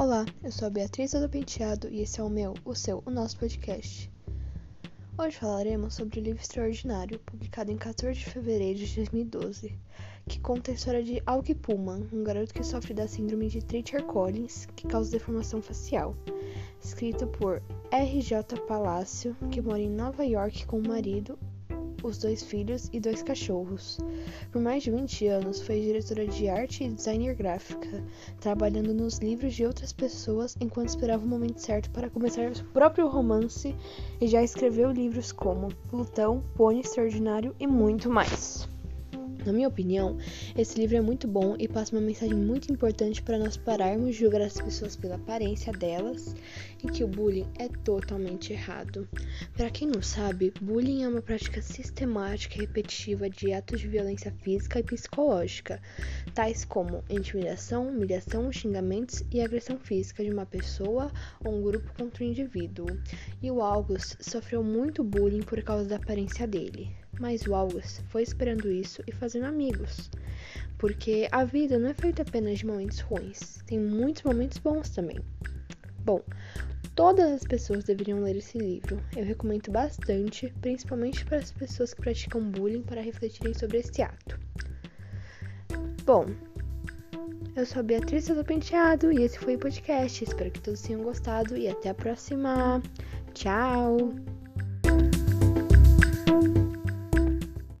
[0.00, 3.10] Olá, eu sou a Beatriz do Penteado e esse é o meu, o seu, o
[3.10, 4.08] nosso podcast.
[5.18, 9.76] Hoje falaremos sobre o livro extraordinário, publicado em 14 de fevereiro de 2012,
[10.28, 14.68] que conta a história de Aug Pullman, um garoto que sofre da síndrome de Treacher-Collins,
[14.76, 16.14] que causa deformação facial.
[16.80, 17.60] Escrito por
[17.90, 18.56] R.J.
[18.68, 21.36] Palácio, que mora em Nova York com o marido,
[22.02, 23.98] os dois filhos e dois cachorros.
[24.52, 28.04] Por mais de 20 anos, foi diretora de arte e designer gráfica,
[28.40, 33.08] trabalhando nos livros de outras pessoas enquanto esperava o momento certo para começar seu próprio
[33.08, 33.74] romance
[34.20, 38.77] e já escreveu livros como Plutão, Pônei Extraordinário e muito mais.
[39.48, 40.18] Na minha opinião,
[40.54, 44.20] esse livro é muito bom e passa uma mensagem muito importante para nós pararmos de
[44.20, 46.36] julgar as pessoas pela aparência delas
[46.84, 49.08] e que o bullying é totalmente errado.
[49.56, 54.30] Para quem não sabe, bullying é uma prática sistemática e repetitiva de atos de violência
[54.42, 55.80] física e psicológica,
[56.34, 61.10] tais como intimidação, humilhação, xingamentos e agressão física de uma pessoa
[61.42, 62.86] ou um grupo contra um indivíduo.
[63.42, 66.94] E o August sofreu muito bullying por causa da aparência dele.
[67.20, 70.10] Mas o August foi esperando isso e fazendo amigos.
[70.78, 75.18] Porque a vida não é feita apenas de momentos ruins, tem muitos momentos bons também.
[76.04, 76.22] Bom,
[76.94, 79.02] todas as pessoas deveriam ler esse livro.
[79.16, 84.38] Eu recomendo bastante, principalmente para as pessoas que praticam bullying para refletirem sobre esse ato.
[86.04, 86.26] Bom,
[87.58, 90.22] eu sou a Beatriz do Penteado e esse foi o podcast.
[90.22, 92.80] Espero que todos tenham gostado e até a próxima.
[93.34, 94.14] Tchau!